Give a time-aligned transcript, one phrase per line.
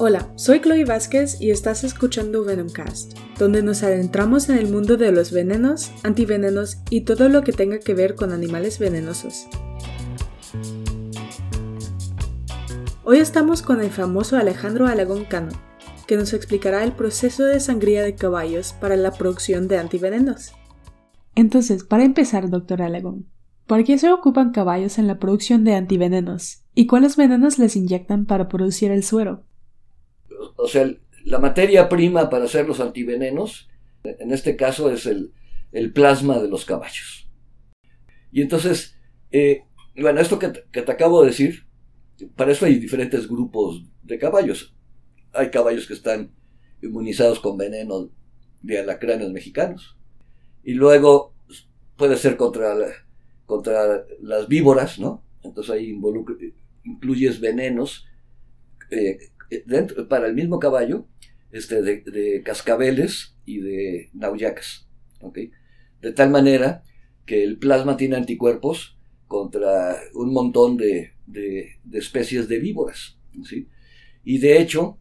[0.00, 5.10] Hola, soy Chloe Vázquez y estás escuchando Venomcast, donde nos adentramos en el mundo de
[5.10, 9.48] los venenos, antivenenos y todo lo que tenga que ver con animales venenosos.
[13.02, 15.50] Hoy estamos con el famoso Alejandro Alagón Cano,
[16.06, 20.52] que nos explicará el proceso de sangría de caballos para la producción de antivenenos.
[21.34, 23.26] Entonces, para empezar, doctor Alagón,
[23.66, 26.62] ¿por qué se ocupan caballos en la producción de antivenenos?
[26.76, 29.47] ¿Y cuáles venenos les inyectan para producir el suero?
[30.56, 30.90] O sea,
[31.24, 33.68] la materia prima para hacer los antivenenos,
[34.04, 35.32] en este caso es el,
[35.92, 37.28] plasma de los caballos.
[38.32, 38.96] Y entonces,
[39.30, 39.64] eh,
[39.96, 41.66] bueno, esto que, te acabo de decir,
[42.36, 44.74] para eso hay diferentes grupos de caballos.
[45.32, 46.32] Hay caballos que están
[46.82, 48.10] inmunizados con veneno
[48.62, 49.96] de alacranes mexicanos.
[50.64, 51.34] Y luego
[51.96, 52.74] puede ser contra,
[53.46, 55.22] contra las víboras, ¿no?
[55.42, 55.98] Entonces ahí
[56.84, 58.06] incluyes venenos
[58.90, 59.18] eh,
[60.08, 61.06] para el mismo caballo
[61.50, 64.88] este, de, cascabeles y de nauyacas.
[66.00, 66.82] De tal manera
[67.26, 71.12] que el plasma tiene anticuerpos contra un montón de,
[71.92, 73.18] especies de víboras.
[74.24, 74.98] Y de hecho,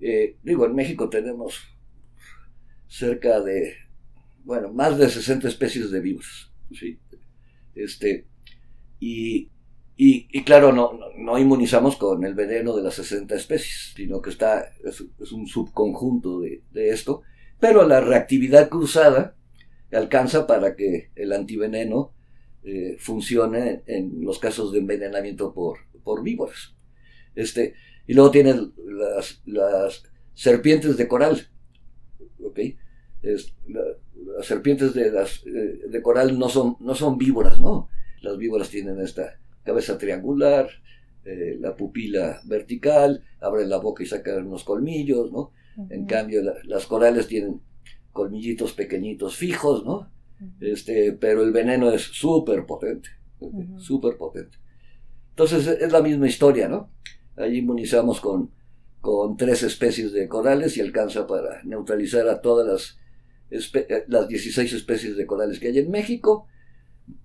[0.00, 1.60] eh, digo, en México tenemos
[2.88, 3.74] cerca de,
[4.44, 6.52] bueno, más de 60 especies de víboras.
[7.74, 8.26] Este,
[9.00, 9.50] y
[9.96, 14.72] y, claro, no, no, inmunizamos con el veneno de las 60 especies, sino que está,
[14.84, 15.00] es,
[15.32, 17.22] un subconjunto de, esto,
[17.60, 19.36] pero la reactividad cruzada
[19.92, 22.12] alcanza para que el antiveneno
[22.64, 26.74] eh, funcione en los casos de envenenamiento por, por víboras.
[27.36, 27.74] Este,
[28.08, 30.02] y luego tienen las, las
[30.34, 31.48] serpientes de coral.
[32.42, 32.76] ¿okay?
[33.22, 37.88] las serpientes de, las, eh, de coral no son, no son víboras, ¿no?
[38.20, 40.68] Las víboras tienen esta cabeza triangular,
[41.24, 45.52] eh, la pupila vertical, abren la boca y sacan unos colmillos, ¿no?
[45.90, 47.60] En cambio, las corales tienen
[48.12, 50.08] colmillitos pequeñitos fijos, ¿no?
[50.60, 53.08] este, pero el veneno es súper potente,
[53.78, 54.58] súper potente.
[55.30, 56.90] Entonces es la misma historia, ¿no?
[57.36, 58.50] Allí inmunizamos con,
[59.00, 62.98] con tres especies de corales y alcanza para neutralizar a todas
[63.50, 66.46] las, eh, las 16 especies de corales que hay en México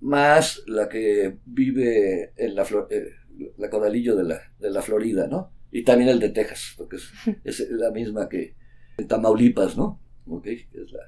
[0.00, 3.10] más la que vive en la, eh,
[3.56, 5.52] la coralillo de la, de la Florida, ¿no?
[5.70, 6.96] Y también el de Texas, porque
[7.44, 8.54] es, la misma que
[8.96, 10.00] en Tamaulipas, ¿no?
[10.26, 10.66] ¿Okay?
[10.72, 11.02] Es la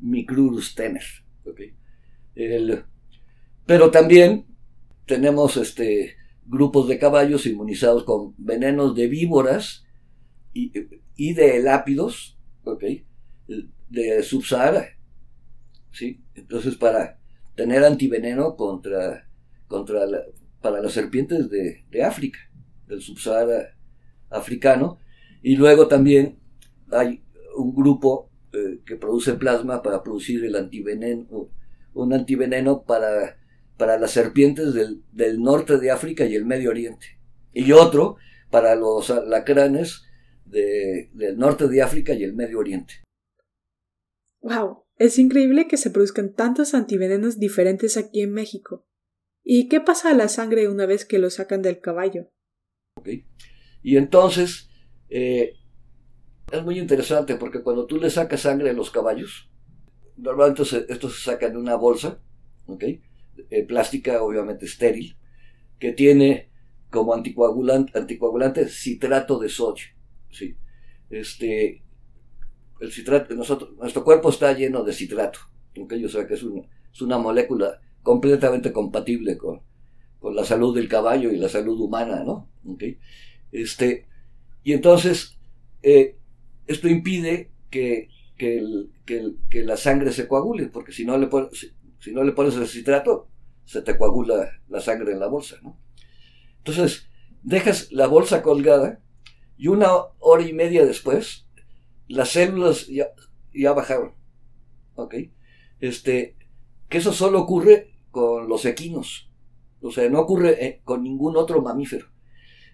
[0.00, 1.02] Micrurus tener,
[1.44, 1.74] ¿okay?
[3.66, 4.46] pero también
[5.06, 6.14] tenemos este,
[6.46, 9.84] grupos de caballos inmunizados con venenos de víboras
[10.54, 10.72] y,
[11.16, 12.84] y de lápidos, ¿ok?
[13.88, 14.86] De subsahara,
[15.90, 16.22] ¿sí?
[16.36, 17.18] Entonces, para
[17.58, 19.28] tener antiveneno contra,
[19.66, 20.06] contra
[20.60, 22.38] para las serpientes de, África,
[22.86, 23.74] del subsahara
[24.30, 25.00] africano.
[25.42, 26.38] Y luego también
[26.92, 27.24] hay
[27.56, 31.50] un grupo eh, que produce plasma para producir el antiveneno,
[31.94, 33.38] un antiveneno para,
[33.76, 37.18] para las serpientes del, norte de África y el Medio Oriente.
[37.52, 38.18] Y otro
[38.52, 40.04] para los alacranes
[40.44, 42.94] del norte de África y el Medio Oriente.
[44.42, 44.87] ¡Wow!
[44.98, 48.84] Es increíble que se produzcan tantos antivenenos diferentes aquí en México.
[49.44, 52.30] ¿Y qué pasa a la sangre una vez que lo sacan del caballo?
[53.82, 54.68] Y entonces,
[55.08, 55.52] eh,
[56.50, 59.50] es muy interesante porque cuando tú le sacas sangre a los caballos,
[60.16, 62.20] normalmente esto se saca en una bolsa,
[63.50, 65.16] eh, plástica, obviamente estéril,
[65.78, 66.50] que tiene
[66.90, 69.86] como anticoagulante, anticoagulante citrato de sodio.
[70.30, 70.56] ¿sí?
[71.08, 71.84] Este,
[72.80, 75.40] el citrato, nosotros, nuestro cuerpo está lleno de citrato,
[75.78, 76.04] ¿okay?
[76.04, 76.62] o sea que es una,
[76.92, 79.60] es una molécula completamente compatible con,
[80.18, 82.48] con, la salud del caballo y la salud humana, ¿no?
[82.66, 82.98] ¿Okay?
[83.52, 84.06] Este,
[84.62, 85.38] y entonces,
[85.82, 86.16] eh,
[86.66, 91.26] esto impide que, que, el, que, que, la sangre se coagule, porque si no, le
[91.26, 93.28] pones, si, no le pones el citrato,
[93.64, 95.78] se te coagula la sangre en la bolsa, ¿no?
[96.58, 97.08] Entonces,
[97.42, 99.00] dejas la bolsa colgada
[99.56, 99.88] y una
[100.18, 101.47] hora y media después
[102.08, 104.14] las células ya, bajaron.
[104.94, 105.14] ¿Ok?
[105.80, 106.36] Este,
[106.88, 109.30] que eso solo ocurre con los equinos.
[109.80, 112.06] O sea, no ocurre eh, con ningún otro mamífero.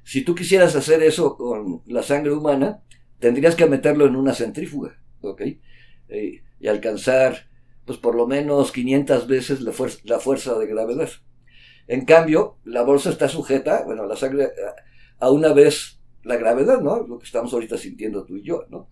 [0.04, 2.82] Si tú quisieras hacer eso con la sangre humana,
[3.18, 5.42] tendrías que meterlo en una centrífuga, ¿ok?
[6.08, 7.48] Eh, y alcanzar,
[7.84, 11.08] pues por lo menos 500 veces la, fuerza, la fuerza de gravedad.
[11.86, 14.50] En cambio, la bolsa está sujeta, bueno, la sangre,
[15.18, 17.06] a una vez la gravedad, ¿no?
[17.06, 18.88] Lo que estamos ahorita sintiendo tú y yo, ¿no?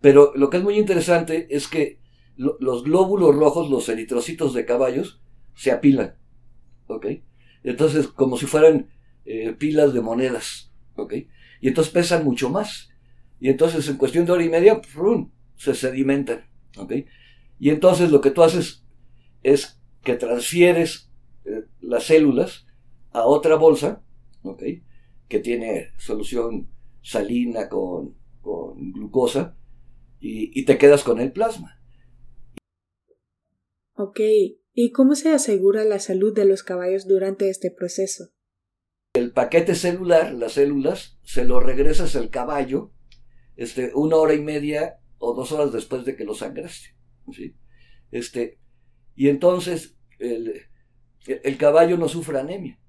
[0.00, 1.98] Pero lo que es muy interesante es que
[2.36, 5.20] los glóbulos rojos, los eritrocitos de caballos,
[5.54, 6.14] se apilan.
[6.86, 7.06] ¿Ok?
[7.64, 8.90] Entonces, como si fueran
[9.24, 10.72] eh, pilas de monedas.
[10.94, 11.14] ¿Ok?
[11.60, 12.90] Y entonces pesan mucho más.
[13.40, 14.80] y entonces en cuestión de hora y media
[15.56, 16.46] se sedimentan.
[17.58, 18.84] Y entonces lo que tú haces
[19.42, 21.10] es que transfieres
[21.44, 22.66] eh, las células
[23.12, 24.02] a otra bolsa
[25.28, 26.68] que tiene solución
[27.02, 29.56] salina con, glucosa
[30.20, 31.80] y, y te quedas con el plasma.
[33.94, 34.20] Ok,
[34.74, 38.30] ¿y cómo se asegura la salud de los caballos durante este proceso?
[39.12, 42.92] El paquete celular, las células, se lo regresas al caballo
[43.58, 46.96] este, una hora y media o dos horas después de que lo sangraste.
[47.32, 47.56] ¿sí?
[48.12, 48.60] Este,
[49.16, 50.62] y entonces el,
[51.26, 52.80] el caballo no sufre anemia.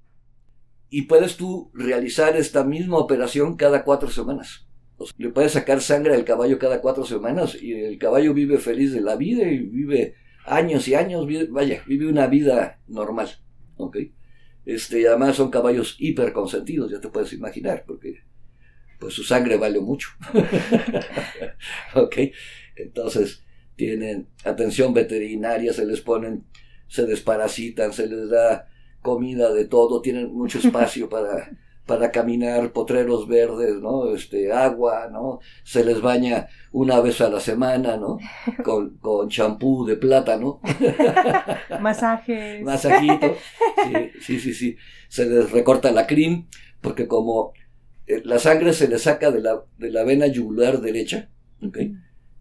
[0.89, 4.68] Y puedes tú realizar esta misma operación cada cuatro semanas.
[5.17, 9.01] Le puedes sacar sangre al caballo cada cuatro semanas y el caballo vive feliz de
[9.01, 10.15] la vida y vive
[10.45, 13.29] años y años, vaya, vive una vida normal.
[13.77, 13.97] ¿ok?
[14.65, 18.23] Este, y además son caballos hiper consentidos, ya te puedes imaginar, porque
[18.99, 20.09] pues su sangre vale mucho.
[21.95, 22.17] ok,
[22.75, 23.43] entonces
[23.75, 26.45] tienen atención veterinaria, se les ponen,
[26.87, 28.67] se desparasitan, se les da
[29.01, 31.49] comida de todo, tienen mucho espacio para,
[31.89, 34.13] para caminar, potreros verdes, ¿no?
[34.13, 35.39] Este, agua, ¿no?
[35.63, 38.19] Se les baña una vez a la semana, ¿no?
[38.63, 40.61] Con, con champú de plátano.
[41.81, 42.63] Masajes.
[42.63, 43.35] Masajito.
[43.79, 44.77] Sí, sí, sí, sí.
[45.07, 46.47] Se les recorta la crin,
[46.79, 47.53] porque como
[48.05, 51.29] eh, la sangre se le saca de la, de la vena yugular derecha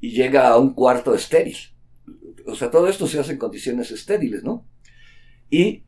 [0.00, 1.56] y llega a un cuarto estéril.
[2.46, 4.66] O sea, todo esto se hace en condiciones estériles, ¿no?
[5.48, 5.84] Y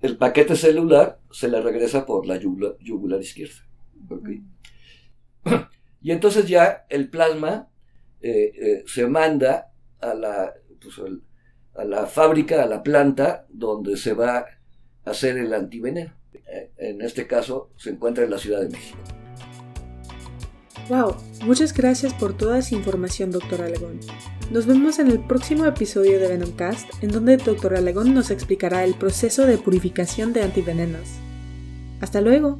[0.00, 3.66] el paquete celular se le regresa por la yugular, izquierda.
[6.00, 7.70] Y entonces ya el plasma
[8.20, 10.94] eh, eh, se manda a la, pues,
[11.74, 14.46] a la fábrica, a la planta, donde se va a
[15.10, 16.14] hacer el antiveneno.
[16.32, 18.98] Eh, en este caso se encuentra en la Ciudad de México.
[20.88, 24.00] Wow, muchas gracias por toda esa información, doctor Alegón.
[24.50, 28.84] Nos vemos en el próximo episodio de Venomcast, en donde el doctor Alegón nos explicará
[28.84, 31.08] el proceso de purificación de antivenenos.
[32.00, 32.58] Hasta luego.